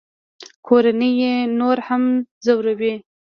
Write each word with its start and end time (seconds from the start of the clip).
کورنۍ 0.67 1.11
یې 1.21 1.33
نور 1.59 1.77
هم 1.87 2.03
ځوروي 2.45 2.93